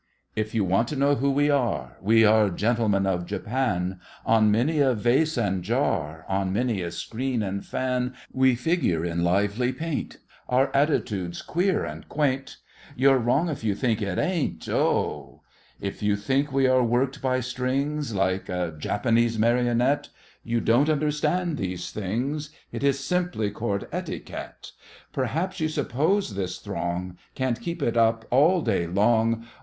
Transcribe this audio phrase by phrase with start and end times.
[0.35, 4.79] If you want to know who we are, We are gentlemen of Japan: On many
[4.79, 10.17] a vase and jar— On many a screen and fan, We figure in lively paint:
[10.49, 12.57] Our attitude's queer and quaint—
[12.95, 15.43] You're wrong if you think it ain't, oh!
[15.79, 20.09] If you think we are worked by strings, Like a Japanese marionette,
[20.43, 24.71] You don't understand these things: It is simply Court etiquette.
[25.13, 29.45] Perhaps you suppose this throng Can't keep it up all day long?